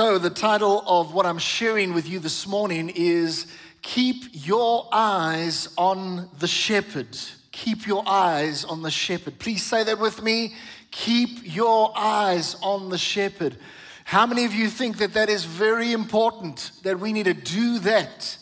[0.00, 3.46] So, the title of what I'm sharing with you this morning is
[3.82, 7.18] Keep Your Eyes on the Shepherd.
[7.52, 9.38] Keep your eyes on the shepherd.
[9.38, 10.54] Please say that with me.
[10.90, 13.58] Keep your eyes on the shepherd.
[14.04, 17.78] How many of you think that that is very important, that we need to do
[17.80, 18.38] that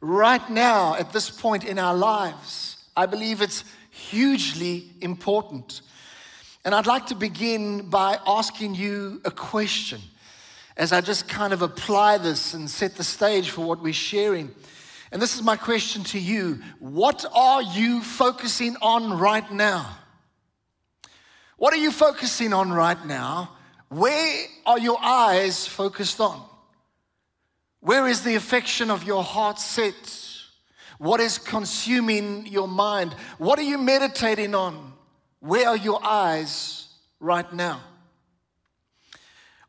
[0.00, 2.84] right now at this point in our lives?
[2.96, 5.80] I believe it's hugely important.
[6.64, 10.00] And I'd like to begin by asking you a question
[10.76, 14.50] as I just kind of apply this and set the stage for what we're sharing.
[15.12, 19.98] And this is my question to you What are you focusing on right now?
[21.56, 23.50] What are you focusing on right now?
[23.88, 26.42] Where are your eyes focused on?
[27.80, 29.94] Where is the affection of your heart set?
[30.98, 33.14] What is consuming your mind?
[33.38, 34.92] What are you meditating on?
[35.40, 37.80] Where are your eyes right now?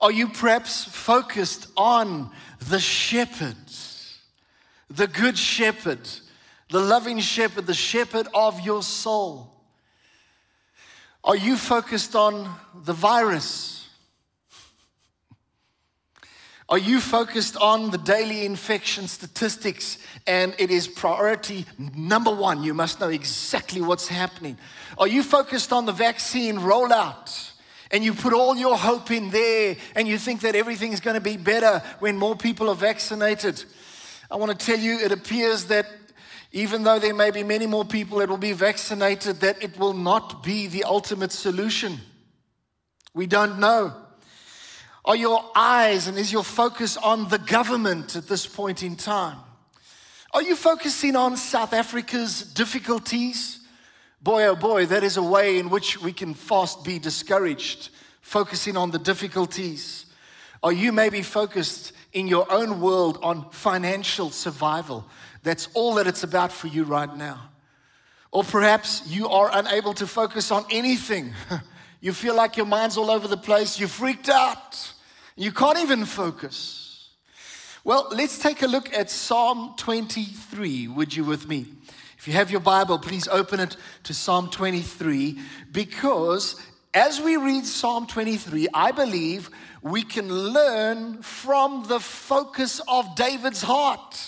[0.01, 2.31] Are you perhaps focused on
[2.69, 3.55] the shepherd,
[4.89, 6.09] the good shepherd,
[6.69, 9.51] the loving shepherd, the shepherd of your soul?
[11.23, 13.87] Are you focused on the virus?
[16.67, 22.63] Are you focused on the daily infection statistics and it is priority number one?
[22.63, 24.57] You must know exactly what's happening.
[24.97, 27.50] Are you focused on the vaccine rollout?
[27.91, 31.15] And you put all your hope in there and you think that everything is going
[31.15, 33.63] to be better when more people are vaccinated.
[34.29, 35.87] I want to tell you, it appears that
[36.53, 39.93] even though there may be many more people that will be vaccinated, that it will
[39.93, 41.99] not be the ultimate solution.
[43.13, 43.93] We don't know.
[45.03, 49.37] Are your eyes and is your focus on the government at this point in time?
[50.33, 53.60] Are you focusing on South Africa's difficulties?
[54.21, 57.89] Boy, oh boy, that is a way in which we can fast be discouraged,
[58.21, 60.05] focusing on the difficulties.
[60.61, 65.07] Or you may be focused in your own world on financial survival?
[65.41, 67.49] That's all that it's about for you right now.
[68.31, 71.33] Or perhaps you are unable to focus on anything.
[72.03, 74.91] You feel like your mind's all over the place, you're freaked out,
[75.35, 77.09] you can't even focus.
[77.83, 81.67] Well, let's take a look at Psalm 23, would you, with me?
[82.21, 85.39] If you have your Bible, please open it to Psalm 23
[85.71, 86.55] because
[86.93, 89.49] as we read Psalm 23, I believe
[89.81, 94.23] we can learn from the focus of David's heart.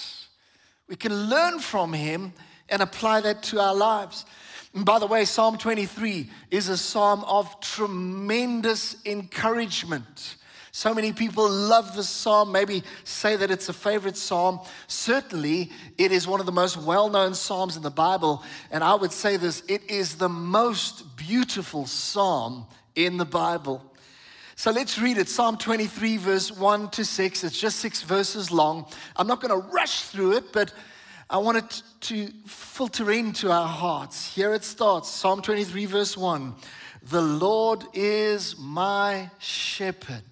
[0.87, 2.33] We can learn from him
[2.67, 4.25] and apply that to our lives.
[4.73, 10.37] And by the way, Psalm 23 is a psalm of tremendous encouragement.
[10.75, 14.59] So many people love this psalm, maybe say that it's a favorite psalm.
[14.87, 15.69] Certainly,
[15.99, 18.43] it is one of the most well known psalms in the Bible.
[18.71, 23.83] And I would say this it is the most beautiful psalm in the Bible.
[24.55, 27.43] So let's read it Psalm 23, verse 1 to 6.
[27.43, 28.87] It's just six verses long.
[29.15, 30.73] I'm not going to rush through it, but
[31.29, 34.33] I want it to filter into our hearts.
[34.33, 36.55] Here it starts Psalm 23, verse 1.
[37.03, 40.23] The Lord is my shepherd.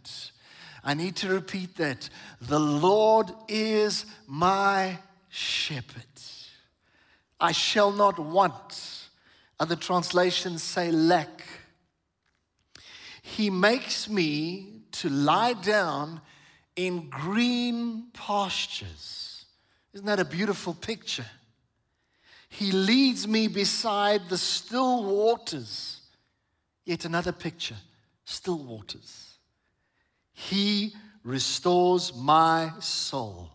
[0.83, 2.09] I need to repeat that.
[2.41, 4.97] The Lord is my
[5.29, 6.05] shepherd.
[7.39, 9.09] I shall not want.
[9.59, 11.43] Other translations say lack.
[13.21, 16.21] He makes me to lie down
[16.75, 19.45] in green pastures.
[19.93, 21.25] Isn't that a beautiful picture?
[22.49, 26.01] He leads me beside the still waters.
[26.85, 27.77] Yet another picture
[28.25, 29.30] still waters.
[30.33, 30.93] He
[31.23, 33.49] restores my soul.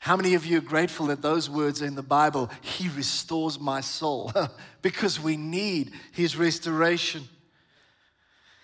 [0.00, 2.50] How many of you are grateful that those words are in the Bible?
[2.62, 4.32] He restores my soul
[4.82, 7.28] because we need His restoration.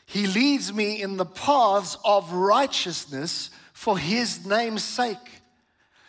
[0.06, 5.42] He leads me in the paths of righteousness for His name's sake.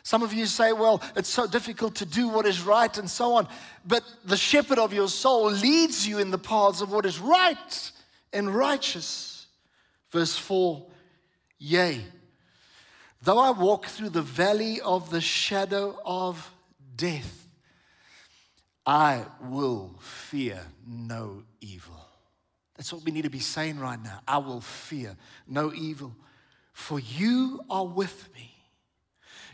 [0.04, 3.34] Some of you say, well, it's so difficult to do what is right and so
[3.34, 3.50] on.
[3.86, 7.92] But the shepherd of your soul leads you in the paths of what is right
[8.31, 9.48] and righteous.
[10.12, 10.81] Verse 4
[11.59, 12.03] Yea,
[13.22, 16.51] though I walk through the valley of the shadow of
[16.95, 17.48] death,
[18.86, 21.95] I will fear no evil.
[22.75, 24.21] That's what we need to be saying right now.
[24.27, 25.18] I will fear
[25.48, 26.15] no evil,
[26.74, 28.53] for you are with me.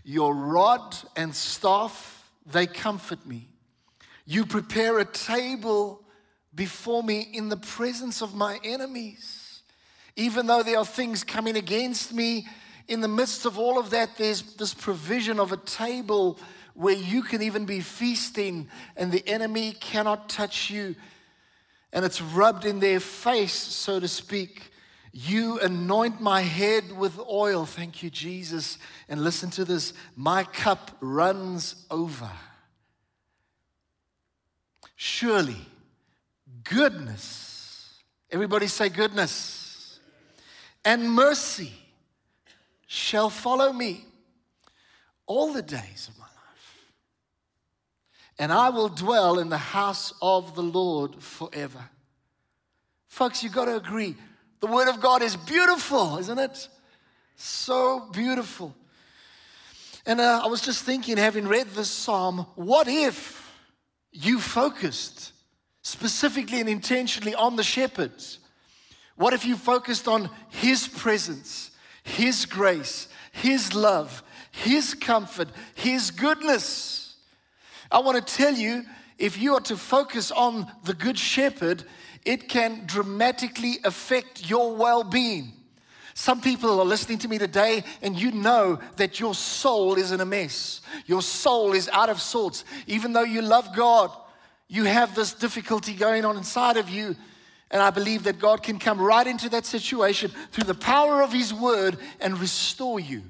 [0.04, 3.48] Your rod and staff, they comfort me.
[4.26, 6.04] You prepare a table
[6.54, 9.43] before me in the presence of my enemies.
[10.16, 12.48] Even though there are things coming against me,
[12.88, 16.38] in the midst of all of that, there's this provision of a table
[16.74, 20.96] where you can even be feasting and the enemy cannot touch you.
[21.92, 24.72] And it's rubbed in their face, so to speak.
[25.12, 27.66] You anoint my head with oil.
[27.66, 28.80] Thank you, Jesus.
[29.08, 32.32] And listen to this my cup runs over.
[34.96, 35.58] Surely,
[36.64, 38.02] goodness,
[38.32, 39.63] everybody say goodness,
[40.86, 41.72] and mercy
[42.88, 44.06] shall follow me
[45.26, 46.84] all the days of my life.
[48.38, 51.90] And I will dwell in the house of the Lord forever.
[53.08, 54.16] Folks, you've got to agree
[54.60, 56.70] the Word of God is beautiful, isn't it?
[57.36, 58.74] So beautiful.
[60.06, 63.52] And uh, I was just thinking, having read this psalm, what if
[64.12, 65.34] you focused
[65.82, 68.14] specifically and intentionally on the shepherd?
[69.16, 71.72] What if you focused on his presence,
[72.04, 77.16] his grace, his love, his comfort, his goodness?
[77.92, 78.84] I want to tell you
[79.18, 81.84] if you are to focus on the good shepherd,
[82.26, 85.54] it can dramatically affect your well being.
[86.16, 90.22] Some people are listening to me today, and you know that your soul is in
[90.22, 90.82] a mess.
[91.08, 92.66] Your soul is out of sorts.
[92.86, 94.12] Even though you love God,
[94.68, 97.16] you have this difficulty going on inside of you.
[97.74, 101.34] And I believe that God can come right into that situation through the power of
[101.34, 103.24] His Word and restore you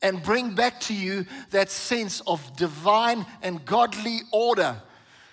[0.00, 4.80] and bring back to you that sense of divine and godly order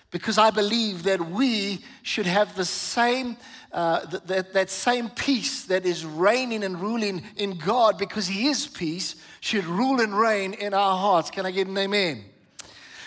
[0.09, 3.37] because I believe that we should have the same,
[3.71, 8.65] uh, that, that same peace that is reigning and ruling in God because He is
[8.65, 11.29] peace, should rule and reign in our hearts.
[11.29, 12.25] Can I get an amen?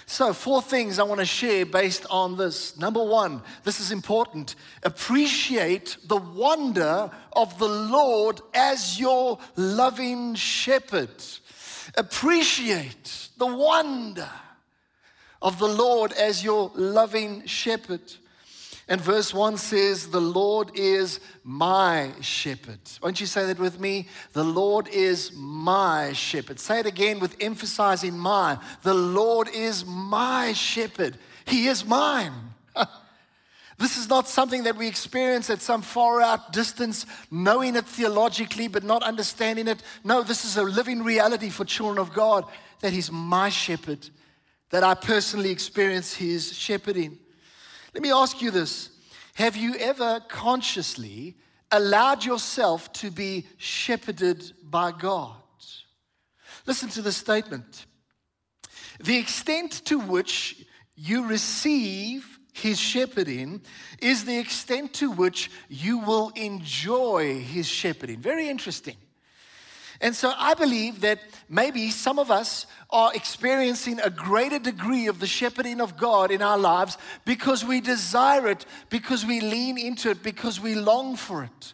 [0.08, 2.78] So, four things I want to share based on this.
[2.78, 4.54] Number one, this is important.
[4.84, 11.10] Appreciate the wonder of the Lord as your loving shepherd.
[11.96, 14.30] Appreciate the wonder
[15.42, 18.00] of the Lord as your loving shepherd.
[18.88, 22.78] And verse 1 says, The Lord is my shepherd.
[23.02, 24.06] Won't you say that with me?
[24.32, 26.60] The Lord is my shepherd.
[26.60, 28.58] Say it again with emphasizing my.
[28.82, 31.18] The Lord is my shepherd.
[31.46, 32.32] He is mine.
[33.78, 38.68] this is not something that we experience at some far out distance, knowing it theologically
[38.68, 39.82] but not understanding it.
[40.04, 42.44] No, this is a living reality for children of God
[42.82, 44.08] that He's my shepherd
[44.70, 47.18] that I personally experience His shepherding.
[47.96, 48.90] Let me ask you this
[49.36, 51.34] Have you ever consciously
[51.72, 55.40] allowed yourself to be shepherded by God?
[56.66, 57.86] Listen to the statement.
[59.02, 60.62] The extent to which
[60.94, 63.62] you receive his shepherding
[64.02, 68.20] is the extent to which you will enjoy his shepherding.
[68.20, 68.96] Very interesting.
[70.00, 75.20] And so I believe that maybe some of us are experiencing a greater degree of
[75.20, 80.10] the shepherding of God in our lives because we desire it, because we lean into
[80.10, 81.72] it, because we long for it.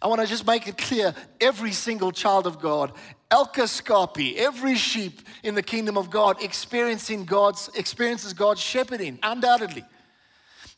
[0.00, 2.92] I want to just make it clear every single child of God,
[3.30, 9.84] elke skapie, every sheep in the kingdom of God experiencing God's experiences God's shepherding, undoubtedly.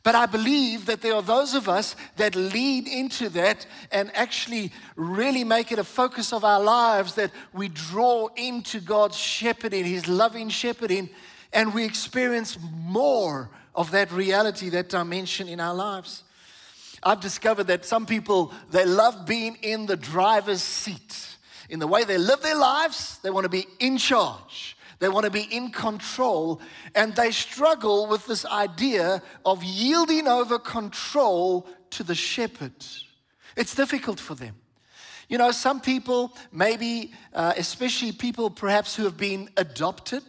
[0.02, 4.72] But I believe that there are those of us that lead into that and actually
[4.96, 10.08] really make it a focus of our lives that we draw into God's shepherding, His
[10.08, 11.10] loving shepherding,
[11.52, 16.22] and we experience more of that reality, that dimension in our lives.
[17.02, 21.36] I've discovered that some people, they love being in the driver's seat.
[21.68, 24.76] In the way they live their lives, they want to be in charge.
[25.00, 26.60] They want to be in control,
[26.94, 32.74] and they struggle with this idea of yielding over control to the shepherd.
[33.56, 34.54] It's difficult for them.
[35.28, 40.24] You know, some people, maybe, uh, especially people perhaps who have been adopted,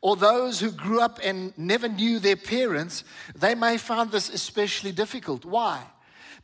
[0.00, 4.92] or those who grew up and never knew their parents, they may find this especially
[4.92, 5.44] difficult.
[5.44, 5.82] Why?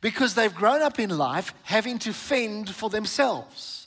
[0.00, 3.79] Because they've grown up in life having to fend for themselves.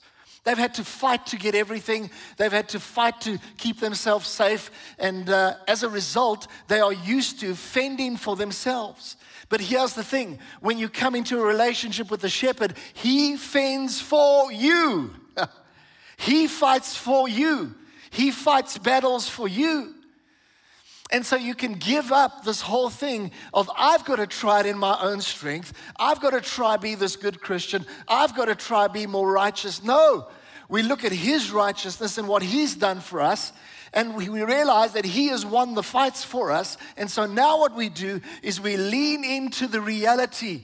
[0.43, 2.09] They've had to fight to get everything.
[2.37, 4.71] They've had to fight to keep themselves safe.
[4.99, 9.15] And uh, as a result, they are used to fending for themselves.
[9.47, 14.01] But here's the thing when you come into a relationship with the shepherd, he fends
[14.01, 15.11] for you,
[16.17, 17.75] he fights for you,
[18.09, 19.95] he fights battles for you.
[21.13, 24.65] And so you can give up this whole thing of, I've got to try it
[24.65, 25.71] in my own strength.
[25.97, 27.85] I've got to try be this good Christian.
[28.07, 29.83] I've got to try be more righteous.
[29.83, 30.27] No,
[30.69, 33.53] we look at his righteousness and what he's done for us.
[33.93, 36.77] And we, realize that He has won the fights for us.
[36.97, 40.63] And so now what we do is we lean into the reality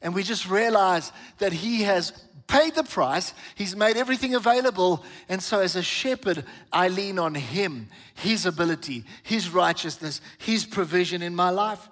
[0.00, 2.12] and we just realize that He has
[2.52, 5.04] paid the price, He's made everything available.
[5.28, 11.22] And so, as a shepherd, I lean on Him, His ability, His righteousness, His provision
[11.22, 11.88] in my life.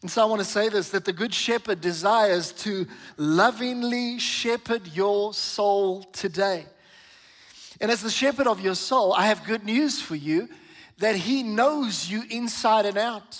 [0.00, 2.86] And so I want to say this that the Good Shepherd desires to
[3.16, 6.66] lovingly shepherd your soul today.
[7.80, 10.48] And as the shepherd of your soul, I have good news for you
[10.98, 13.36] that He knows you inside and out.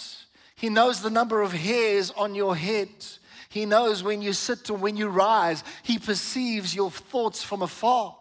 [0.56, 2.88] He knows the number of hairs on your head.
[3.49, 5.64] He knows when you sit or when you rise.
[5.83, 8.17] He perceives your thoughts from afar.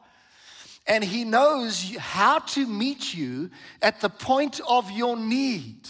[0.88, 3.50] And He knows how to meet you
[3.82, 5.88] at the point of your need.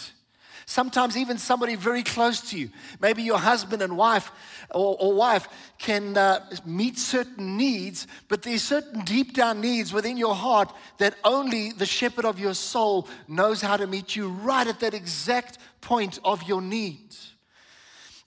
[0.70, 4.32] Sometimes, even somebody very close to you, maybe your husband and wife
[4.72, 10.18] or, or wife, can uh, meet certain needs, but there's certain deep down needs within
[10.18, 14.68] your heart that only the shepherd of your soul knows how to meet you right
[14.68, 17.16] at that exact point of your need.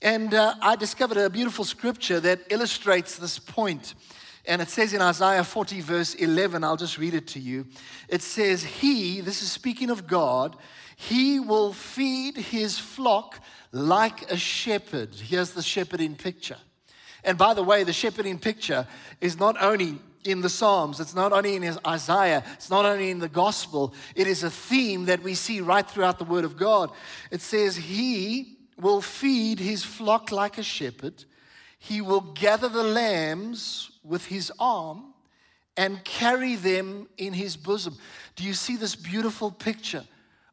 [0.02, 3.95] And uh, I discovered a beautiful scripture that illustrates this point.
[4.47, 7.66] And it says in Isaiah 40, verse 11, I'll just read it to you.
[8.09, 10.57] It says, He, this is speaking of God,
[10.97, 13.40] he will feed his flock
[13.73, 15.14] like a shepherd.
[15.14, 16.59] Here's the shepherding picture.
[17.25, 18.87] And by the way, the shepherding picture
[19.21, 23.19] is not only in the Psalms, it's not only in Isaiah, it's not only in
[23.19, 26.90] the gospel, it is a theme that we see right throughout the Word of God.
[27.30, 31.25] It says, He will feed his flock like a shepherd,
[31.78, 35.14] he will gather the lambs with his arm
[35.76, 37.96] and carry them in his bosom.
[38.37, 40.04] Do you see this beautiful picture?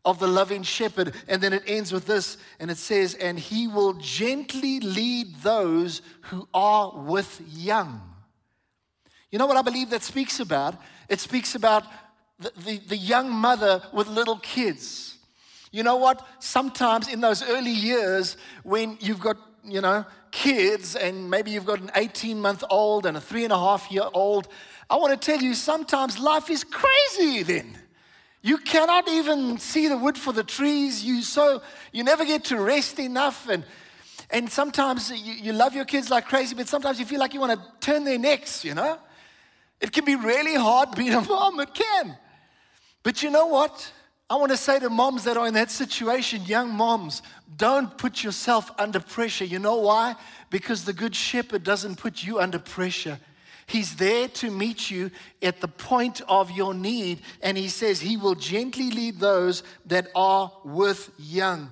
[0.08, 1.14] of the loving shepherd.
[1.28, 6.02] And then it ends with this, and it says, And he will gently lead those
[6.22, 8.02] who are with young.
[9.32, 10.76] You know what I believe that speaks about?
[11.10, 11.84] It speaks about
[12.40, 15.17] the, the, the young mother with little kids.
[15.78, 16.26] You know what?
[16.40, 21.80] Sometimes in those early years, when you've got, you know, kids, and maybe you've got
[21.80, 24.48] an 18 month old and a three and a half year old,
[24.90, 27.78] I want to tell you, sometimes life is crazy then.
[28.42, 31.04] You cannot even see the wood for the trees.
[31.06, 33.48] You so you never get to rest enough.
[33.48, 33.64] And
[34.32, 37.40] and sometimes you, you love your kids like crazy, but sometimes you feel like you
[37.40, 38.98] want to turn their necks, you know?
[39.80, 42.18] It can be really hard being a mom, it can.
[43.04, 43.92] But you know what?
[44.30, 47.22] I want to say to moms that are in that situation, young moms,
[47.56, 49.46] don't put yourself under pressure.
[49.46, 50.16] You know why?
[50.50, 53.20] Because the Good Shepherd doesn't put you under pressure.
[53.68, 57.22] He's there to meet you at the point of your need.
[57.42, 61.72] And he says he will gently lead those that are with young.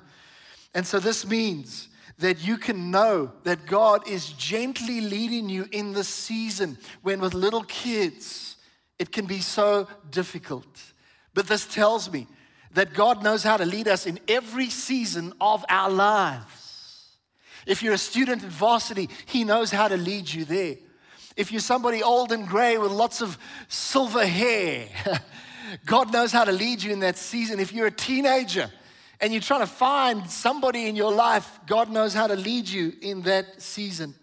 [0.73, 5.91] And so this means that you can know that God is gently leading you in
[5.91, 8.55] this season when with little kids
[8.97, 10.65] it can be so difficult.
[11.33, 12.27] But this tells me
[12.75, 17.15] that God knows how to lead us in every season of our lives.
[17.65, 20.75] If you're a student at varsity, He knows how to lead you there.
[21.37, 23.37] If you're somebody old and gray with lots of
[23.69, 24.87] silver hair,
[25.85, 27.59] God knows how to lead you in that season.
[27.59, 28.69] If you're a teenager
[29.21, 32.93] and you're trying to find somebody in your life, God knows how to lead you
[33.01, 34.13] in that season.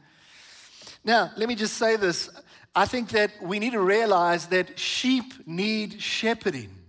[1.04, 2.30] Now, let me just say this.
[2.74, 6.81] I think that we need to realize that sheep need shepherding.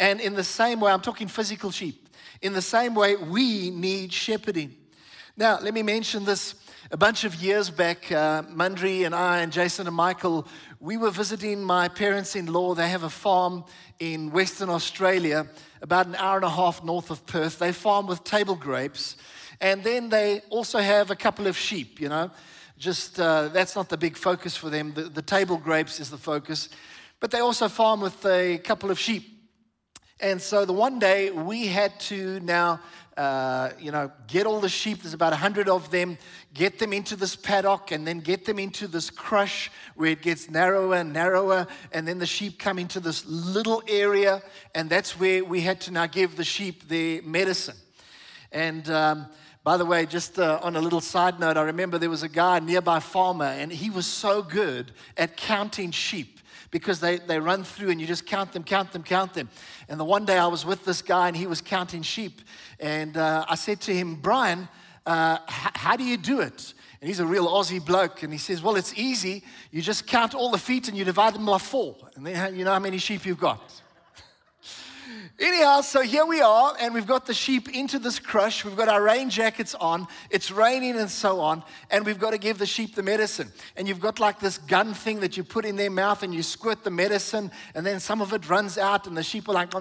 [0.00, 2.08] And in the same way, I'm talking physical sheep,
[2.40, 4.74] in the same way, we need shepherding.
[5.36, 6.54] Now, let me mention this
[6.90, 10.48] a bunch of years back, uh, Mundry and I and Jason and Michael,
[10.80, 12.74] we were visiting my parents in law.
[12.74, 13.64] They have a farm
[13.98, 15.46] in Western Australia,
[15.82, 17.58] about an hour and a half north of Perth.
[17.58, 19.16] They farm with table grapes.
[19.60, 22.30] And then they also have a couple of sheep, you know.
[22.78, 24.94] Just uh, that's not the big focus for them.
[24.94, 26.70] The, the table grapes is the focus.
[27.20, 29.39] But they also farm with a couple of sheep.
[30.22, 32.80] And so the one day we had to now
[33.16, 36.16] uh, you know, get all the sheep, there's about 100 of them,
[36.54, 40.48] get them into this paddock, and then get them into this crush where it gets
[40.48, 44.42] narrower and narrower, and then the sheep come into this little area,
[44.74, 47.76] and that's where we had to now give the sheep their medicine.
[48.52, 49.26] And um,
[49.64, 52.28] by the way, just uh, on a little side note, I remember there was a
[52.28, 56.39] guy, nearby farmer, and he was so good at counting sheep
[56.70, 59.48] because they, they run through and you just count them, count them, count them.
[59.88, 62.40] And the one day I was with this guy and he was counting sheep.
[62.78, 64.68] And uh, I said to him, Brian,
[65.06, 66.74] uh, h- how do you do it?
[67.00, 68.22] And he's a real Aussie bloke.
[68.22, 69.42] And he says, Well, it's easy.
[69.70, 71.96] You just count all the feet and you divide them by four.
[72.14, 73.82] And then you know how many sheep you've got.
[75.42, 78.62] Anyhow, so here we are, and we've got the sheep into this crush.
[78.62, 80.06] We've got our rain jackets on.
[80.28, 83.50] It's raining and so on, and we've got to give the sheep the medicine.
[83.74, 86.42] And you've got like this gun thing that you put in their mouth, and you
[86.42, 89.72] squirt the medicine, and then some of it runs out, and the sheep are like,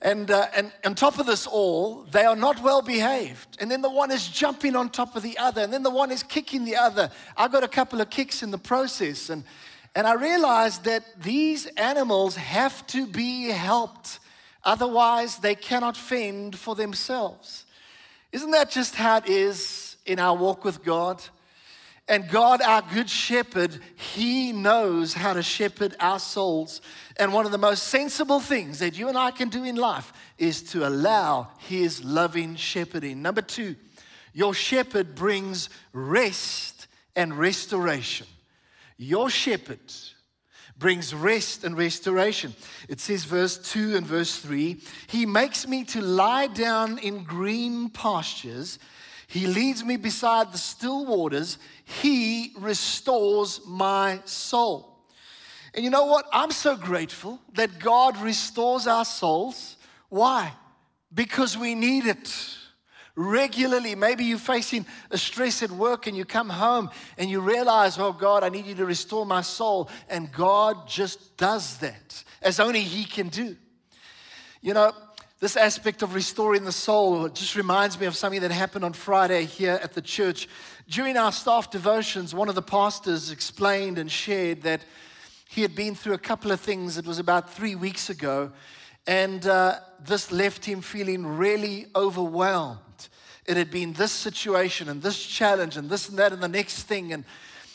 [0.00, 3.58] and, uh, and on top of this all, they are not well behaved.
[3.60, 6.10] And then the one is jumping on top of the other, and then the one
[6.10, 7.10] is kicking the other.
[7.36, 9.44] I got a couple of kicks in the process, and
[9.94, 14.20] and I realized that these animals have to be helped.
[14.64, 17.64] Otherwise, they cannot fend for themselves.
[18.30, 21.22] Isn't that just how it is in our walk with God?
[22.08, 26.80] And God, our good shepherd, he knows how to shepherd our souls.
[27.16, 30.12] And one of the most sensible things that you and I can do in life
[30.36, 33.22] is to allow his loving shepherding.
[33.22, 33.76] Number two,
[34.32, 38.26] your shepherd brings rest and restoration.
[38.96, 39.78] Your shepherd
[40.82, 42.52] brings rest and restoration.
[42.88, 47.88] It says, verse 2 and verse 3 He makes me to lie down in green
[47.88, 48.78] pastures.
[49.28, 51.56] He leads me beside the still waters.
[51.84, 54.98] He restores my soul.
[55.72, 56.26] And you know what?
[56.32, 59.76] I'm so grateful that God restores our souls.
[60.10, 60.52] Why?
[61.14, 62.28] Because we need it
[63.14, 63.94] regularly.
[63.94, 68.12] Maybe you're facing a stress at work and you come home and you realize, oh
[68.12, 69.90] God, I need you to restore my soul.
[70.08, 73.56] And God just does that as only He can do.
[74.60, 74.92] You know,
[75.40, 79.44] this aspect of restoring the soul just reminds me of something that happened on Friday
[79.44, 80.48] here at the church.
[80.88, 84.84] During our staff devotions, one of the pastors explained and shared that
[85.48, 86.96] he had been through a couple of things.
[86.96, 88.52] It was about three weeks ago,
[89.06, 92.78] and uh, this left him feeling really overwhelmed.
[93.46, 96.84] It had been this situation and this challenge and this and that and the next
[96.84, 97.12] thing.
[97.12, 97.24] And,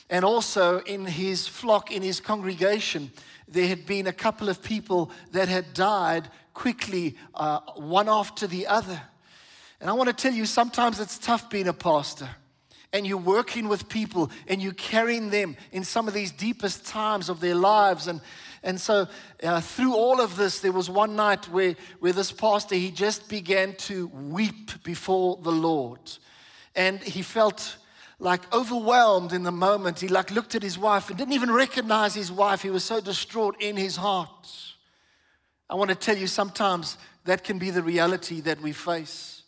[0.09, 3.11] and also in his flock, in his congregation,
[3.47, 8.67] there had been a couple of people that had died quickly, uh, one after the
[8.67, 9.01] other.
[9.79, 12.29] And I want to tell you, sometimes it's tough being a pastor.
[12.93, 17.29] And you're working with people and you're carrying them in some of these deepest times
[17.29, 18.07] of their lives.
[18.07, 18.21] And,
[18.67, 19.07] and so,
[19.41, 23.29] uh, through all of this, there was one night where, where this pastor, he just
[23.29, 26.01] began to weep before the Lord.
[26.75, 27.77] And he felt
[28.19, 30.01] like overwhelmed in the moment.
[30.01, 32.61] He like looked at his wife and didn't even recognize his wife.
[32.61, 34.49] He was so distraught in his heart.
[35.69, 39.43] I want to tell you sometimes that can be the reality that we face.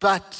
[0.00, 0.34] But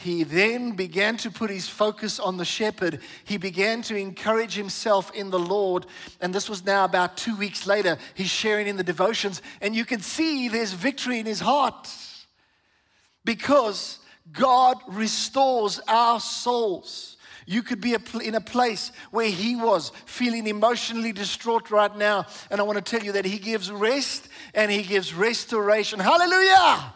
[0.00, 3.00] he then began to put his focus on the shepherd.
[3.24, 5.84] He began to encourage himself in the Lord.
[6.22, 7.98] And this was now about two weeks later.
[8.14, 11.86] He's sharing in the devotions, and you can see there's victory in his heart
[13.26, 13.98] because
[14.32, 17.18] God restores our souls.
[17.44, 22.24] You could be in a place where he was feeling emotionally distraught right now.
[22.50, 26.00] And I want to tell you that he gives rest and he gives restoration.
[26.00, 26.94] Hallelujah!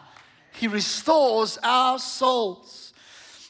[0.53, 2.84] He restores our souls.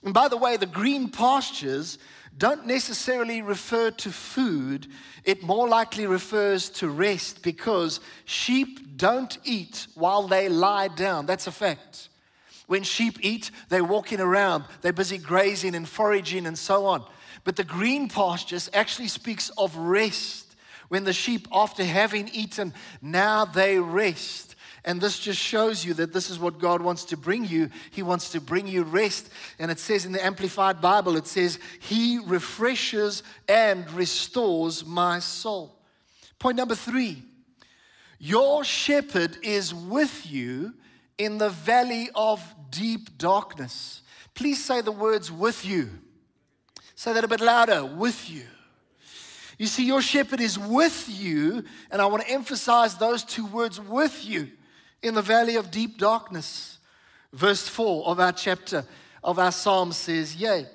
[0.05, 1.97] And by the way, the green pastures
[2.37, 4.87] don't necessarily refer to food,
[5.23, 11.25] it more likely refers to rest because sheep don't eat while they lie down.
[11.25, 12.09] That's a fact.
[12.67, 17.05] When sheep eat, they're walking around, they're busy grazing and foraging and so on.
[17.43, 20.55] But the green pastures actually speaks of rest.
[20.89, 24.54] When the sheep, after having eaten, now they rest.
[24.85, 27.71] And this just shows you that this is what God wants to bring you.
[27.89, 29.29] He wants to bring you rest.
[29.57, 35.75] And it says in the Amplified Bible, it says, He refreshes and restores my soul.
[36.37, 37.23] Point number three
[38.19, 40.73] your shepherd is with you
[41.17, 44.03] in the valley of deep darkness.
[44.35, 45.89] Please say the words with you.
[46.93, 48.43] Say that a bit louder with you.
[49.57, 53.79] You see, your shepherd is with you, and I want to emphasize those two words
[53.79, 54.51] with you
[55.05, 56.79] in the valley of deep darkness.
[57.31, 58.85] Verse 4 of our chapter
[59.23, 60.65] of our psalm says, Yea,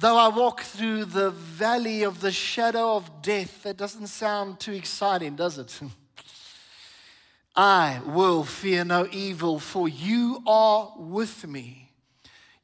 [0.00, 4.72] though I walk through the valley of the shadow of death, that doesn't sound too
[4.72, 5.80] exciting, does it?
[7.56, 11.90] I will fear no evil, for you are with me.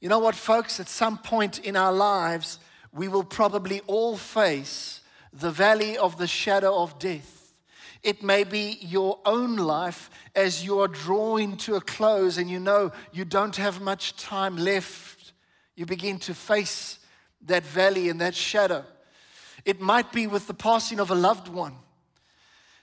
[0.00, 0.78] You know what, folks?
[0.78, 2.59] At some point in our lives,
[2.92, 5.00] we will probably all face
[5.33, 7.43] the valley of the shadow of death.
[8.05, 12.61] It may be your own life as you are drawing to a close and you
[12.61, 15.33] know you don't have much time left.
[15.75, 16.99] You begin to face
[17.47, 18.85] that valley and that shadow.
[19.64, 21.77] It might be with the passing of a loved one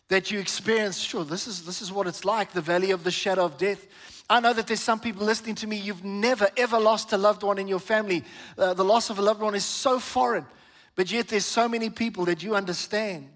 [0.08, 3.12] that you experience, sure, this is, this is what it's like, the valley of the
[3.12, 3.86] shadow of death.
[4.28, 7.44] I know that there's some people listening to me, you've never, ever lost a loved
[7.44, 8.24] one in your family.
[8.58, 10.48] Uh, the loss of a loved one is so foreign,
[10.96, 13.30] but yet there's so many people that you understand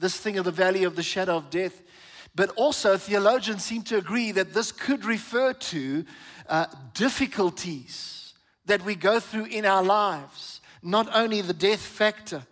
[0.00, 1.82] this thing of the valley of the shadow of death.
[2.34, 6.04] But also, theologians seem to agree that this could refer to
[6.48, 8.34] uh, difficulties
[8.66, 12.42] that we go through in our lives, not only the death factor.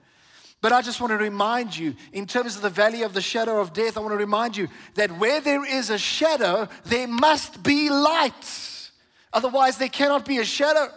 [0.61, 3.61] But I just want to remind you, in terms of the valley of the shadow
[3.61, 7.62] of death, I want to remind you that where there is a shadow, there must
[7.62, 8.90] be light.
[9.32, 10.88] Otherwise, there cannot be a shadow.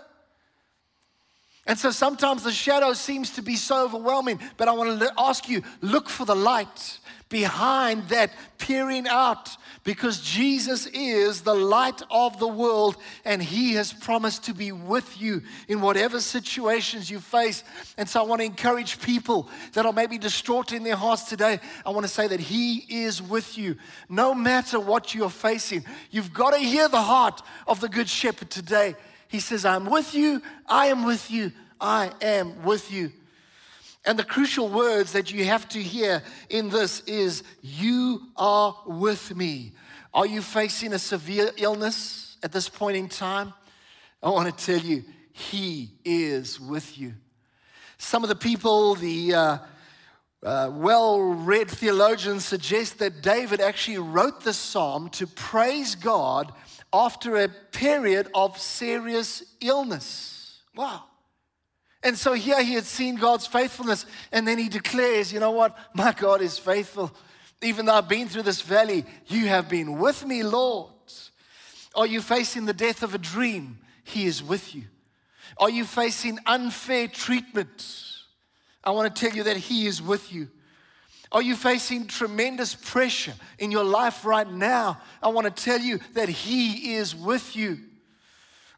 [1.68, 5.48] And so sometimes the shadow seems to be so overwhelming, but I want to ask
[5.48, 9.50] you look for the light behind that peering out
[9.84, 15.20] because Jesus is the light of the world and He has promised to be with
[15.20, 17.64] you in whatever situations you face.
[17.98, 21.60] And so I want to encourage people that are maybe distraught in their hearts today.
[21.86, 23.78] I want to say that He is with you
[24.10, 25.86] no matter what you're facing.
[26.12, 28.96] You've got to hear the heart of the Good Shepherd today.
[29.32, 33.14] He says, I'm with you, I am with you, I am with you.
[34.04, 39.34] And the crucial words that you have to hear in this is, You are with
[39.34, 39.72] me.
[40.14, 43.54] Are you facing a severe illness at this point in time?
[44.22, 47.14] I want to tell you, He is with you.
[47.98, 49.58] Some of the people, the uh,
[50.44, 56.52] uh, well read theologians suggest that David actually wrote this psalm to praise God
[56.94, 60.60] after a period of serious illness.
[60.76, 61.04] Wow.
[62.04, 65.78] And so here he had seen God's faithfulness, and then he declares, You know what?
[65.94, 67.12] My God is faithful.
[67.62, 70.90] Even though I've been through this valley, you have been with me, Lord.
[71.94, 73.80] Are you facing the death of a dream?
[74.04, 74.84] He is with you.
[75.58, 77.86] Are you facing unfair treatment?
[78.84, 80.50] I want to tell you that He is with you.
[81.32, 85.00] Are you facing tremendous pressure in your life right now?
[85.24, 87.80] I want to tell you that He is with you.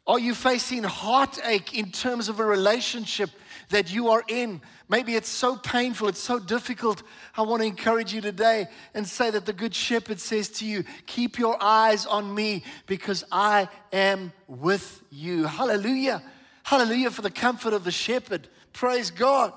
[0.06, 3.30] Are you facing heartache in terms of a relationship
[3.70, 4.60] that you are in?
[4.88, 7.02] Maybe it's so painful, it's so difficult.
[7.36, 10.84] I want to encourage you today and say that the Good Shepherd says to you,
[11.06, 15.44] Keep your eyes on me because I am with you.
[15.44, 16.22] Hallelujah.
[16.62, 18.46] Hallelujah for the comfort of the shepherd.
[18.74, 19.54] Praise God.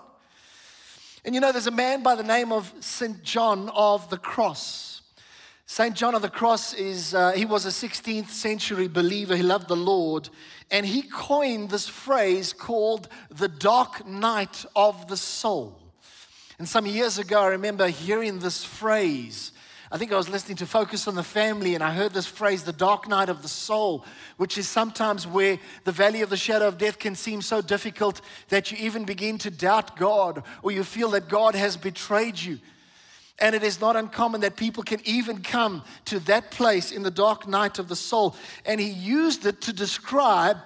[1.28, 3.22] And you know, there's a man by the name of St.
[3.22, 5.02] John of the Cross.
[5.66, 5.94] St.
[5.94, 9.36] John of the Cross is, uh, he was a 16th century believer.
[9.36, 10.30] He loved the Lord.
[10.72, 15.78] And he coined this phrase called the dark night of the soul.
[16.60, 19.52] And some years ago, I remember hearing this phrase.
[19.90, 22.64] I think I was listening to Focus on the Family, and I heard this phrase,
[22.64, 24.04] the dark night of the soul,
[24.36, 28.20] which is sometimes where the valley of the shadow of death can seem so difficult
[28.50, 32.60] that you even begin to doubt God, or you feel that God has betrayed you.
[33.40, 37.12] And it is not uncommon that people can even come to that place in the
[37.12, 38.36] dark night of the soul.
[38.66, 40.58] And he used it to describe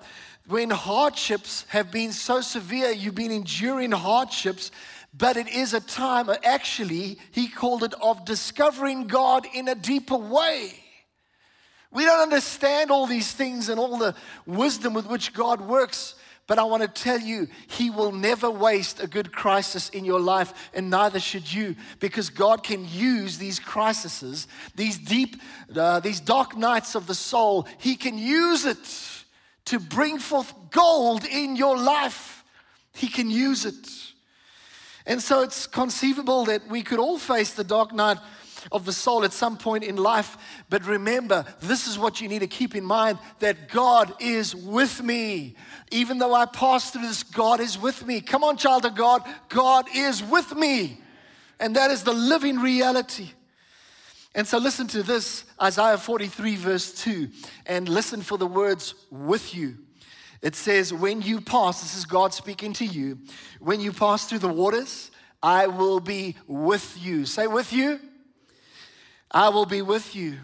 [0.47, 4.71] when hardships have been so severe, you've been enduring hardships,
[5.13, 10.17] but it is a time, actually, he called it of discovering God in a deeper
[10.17, 10.73] way.
[11.91, 16.15] We don't understand all these things and all the wisdom with which God works.
[16.47, 20.19] But I want to tell you, He will never waste a good crisis in your
[20.19, 25.41] life, and neither should you, because God can use these crises, these deep,
[25.73, 29.23] uh, these dark nights of the soul, He can use it
[29.65, 32.43] to bring forth gold in your life.
[32.93, 33.87] He can use it.
[35.05, 38.17] And so it's conceivable that we could all face the dark night
[38.71, 40.37] of the soul at some point in life.
[40.69, 45.01] But remember, this is what you need to keep in mind that God is with
[45.01, 45.55] me.
[45.91, 48.21] Even though I pass through this, God is with me.
[48.21, 51.01] Come on, child of God, God is with me.
[51.59, 53.31] And that is the living reality.
[54.33, 57.29] And so listen to this Isaiah 43, verse 2,
[57.65, 59.77] and listen for the words with you.
[60.41, 63.19] It says, When you pass, this is God speaking to you,
[63.59, 65.11] when you pass through the waters,
[65.43, 67.25] I will be with you.
[67.25, 67.99] Say, with you.
[69.31, 70.37] I will be with you.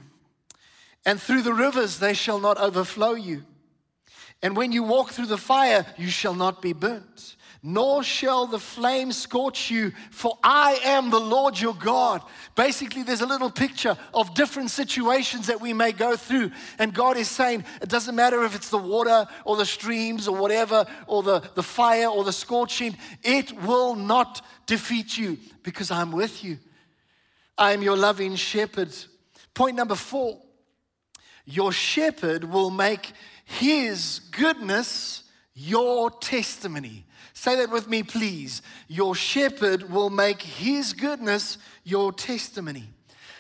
[1.06, 3.44] And through the rivers, they shall not overflow you.
[4.42, 8.60] And when you walk through the fire, you shall not be burnt, nor shall the
[8.60, 12.22] flame scorch you, for I am the Lord your God.
[12.56, 16.52] Basically, there's a little picture of different situations that we may go through.
[16.78, 20.38] And God is saying, it doesn't matter if it's the water or the streams or
[20.38, 26.12] whatever, or the, the fire or the scorching, it will not defeat you because I'm
[26.12, 26.60] with you.
[27.58, 28.96] I am your loving shepherd.
[29.56, 30.42] Point number four
[31.48, 33.14] your shepherd will make
[33.48, 35.24] his goodness
[35.56, 37.06] your testimony.
[37.34, 38.62] Say that with me, please.
[38.90, 42.90] Your shepherd will make his goodness your testimony.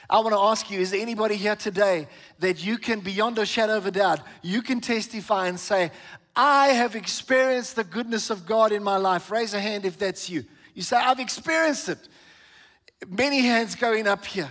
[0.09, 2.07] I want to ask you is there anybody here today
[2.39, 5.91] that you can, beyond a shadow of a doubt, you can testify and say,
[6.35, 9.29] I have experienced the goodness of God in my life?
[9.29, 10.45] Raise a hand if that's you.
[10.73, 12.07] You say, I've experienced it.
[13.09, 14.49] Many hands going up here.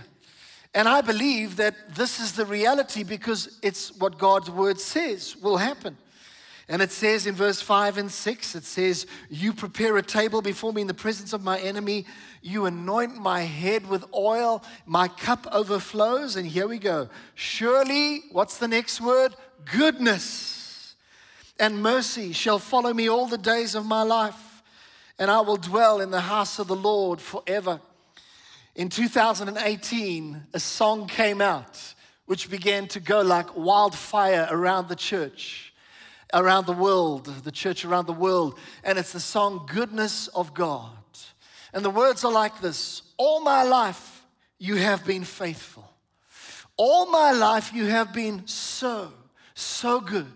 [0.73, 5.57] And I believe that this is the reality because it's what God's word says will
[5.57, 5.97] happen.
[6.69, 10.73] And it says in verse 5 and 6, it says, You prepare a table before
[10.73, 12.05] me in the presence of my enemy.
[12.41, 14.61] You anoint my head with oil.
[14.85, 16.35] My cup overflows.
[16.35, 17.07] And here we go.
[17.35, 19.33] Surely, what's the next word?
[19.71, 20.57] Goodness
[21.59, 24.63] and mercy shall follow me all the days of my life,
[25.19, 27.81] and I will dwell in the house of the Lord forever.
[28.77, 31.95] In 2018, a song came out
[32.27, 35.73] which began to go like wildfire around the church,
[36.31, 38.59] around the world, the church around the world.
[38.83, 40.91] And it's the song Goodness of God.
[41.73, 44.23] And the words are like this All my life
[44.59, 45.89] you have been faithful.
[46.77, 49.11] All my life you have been so,
[49.55, 50.27] so good.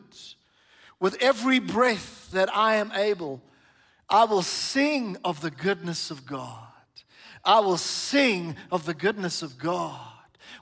[1.00, 3.40] With every breath that I am able,
[4.10, 6.58] I will sing of the goodness of God.
[7.44, 10.00] I will sing of the goodness of God.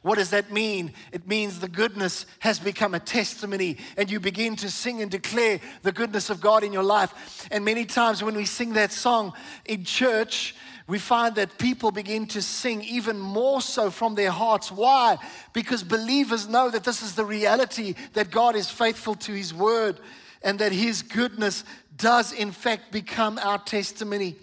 [0.02, 0.94] What does that mean?
[1.12, 5.60] It means the goodness has become a testimony, and you begin to sing and declare
[5.82, 7.48] the goodness of God in your life.
[7.52, 9.34] And many times when we sing that song
[9.66, 10.56] in church,
[10.88, 14.72] we find that people begin to sing even more so from their hearts.
[14.72, 15.18] Why?
[15.54, 20.00] Because believers know that this is the reality that God is faithful to His word
[20.42, 21.66] and that His goodness
[21.98, 24.38] does, in fact, become our testimony.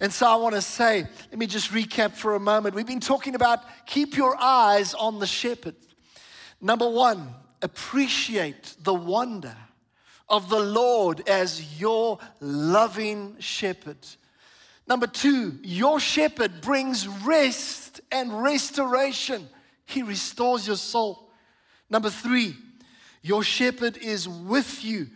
[0.00, 2.74] And so I want to say, let me just recap for a moment.
[2.74, 5.76] We've been talking about keep your eyes on the shepherd.
[6.60, 9.56] Number one, appreciate the wonder
[10.28, 13.98] of the Lord as your loving shepherd.
[14.86, 19.48] Number two, your shepherd brings rest and restoration.
[19.86, 21.30] He restores your soul.
[21.88, 22.56] Number three,
[23.22, 25.06] your shepherd is with you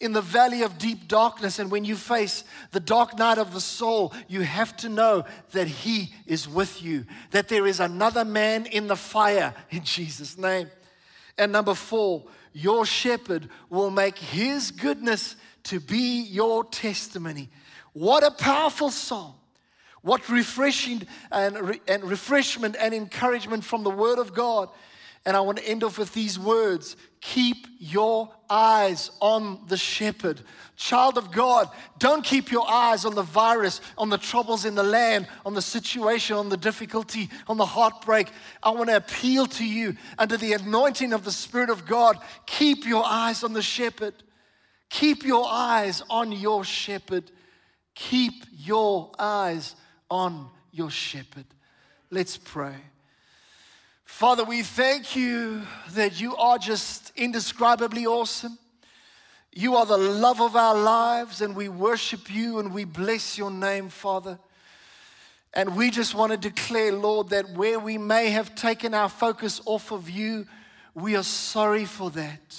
[0.00, 1.58] in the valley of deep darkness.
[1.58, 5.66] And when you face the dark night of the soul, you have to know that
[5.66, 10.70] He is with you, that there is another man in the fire in Jesus' name.
[11.38, 17.48] And number four, your shepherd will make His goodness to be your testimony.
[17.92, 19.34] What a powerful song.
[20.02, 24.68] What refreshing and, re- and refreshment and encouragement from the Word of God.
[25.26, 30.40] And I want to end off with these words Keep your eyes on the shepherd.
[30.76, 34.84] Child of God, don't keep your eyes on the virus, on the troubles in the
[34.84, 38.28] land, on the situation, on the difficulty, on the heartbreak.
[38.62, 42.16] I want to appeal to you under the anointing of the Spirit of God.
[42.46, 44.14] Keep your eyes on the shepherd.
[44.88, 47.24] Keep your eyes on your shepherd.
[47.96, 49.74] Keep your eyes
[50.08, 51.46] on your shepherd.
[52.10, 52.76] Let's pray.
[54.06, 58.56] Father, we thank you that you are just indescribably awesome.
[59.52, 63.50] You are the love of our lives, and we worship you and we bless your
[63.50, 64.38] name, Father.
[65.52, 69.60] And we just want to declare, Lord, that where we may have taken our focus
[69.66, 70.46] off of you,
[70.94, 72.56] we are sorry for that.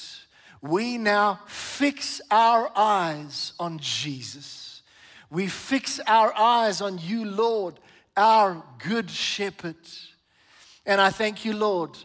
[0.61, 4.83] We now fix our eyes on Jesus.
[5.31, 7.79] We fix our eyes on you, Lord,
[8.15, 9.75] our good shepherd.
[10.87, 11.97] And I thank you, Lord,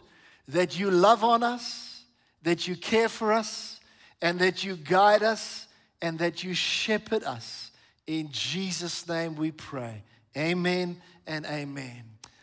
[0.49, 2.03] that you love on us,
[2.43, 3.79] that you care for us,
[4.21, 5.67] and that you guide us,
[6.01, 7.71] and that you shepherd us.
[8.05, 10.03] In Jesus' name we pray.
[10.37, 12.12] Amen and amen.